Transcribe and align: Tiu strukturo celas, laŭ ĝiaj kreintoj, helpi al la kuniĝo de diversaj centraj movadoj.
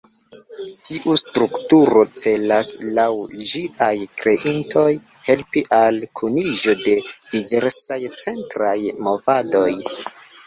Tiu 0.87 1.11
strukturo 1.21 2.01
celas, 2.21 2.69
laŭ 2.99 3.03
ĝiaj 3.49 3.89
kreintoj, 4.21 4.85
helpi 5.29 5.63
al 5.81 5.99
la 6.05 6.09
kuniĝo 6.21 6.75
de 6.87 6.95
diversaj 7.35 7.99
centraj 8.25 8.75
movadoj. 9.09 9.69